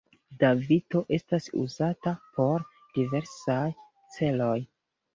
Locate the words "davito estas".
0.43-1.51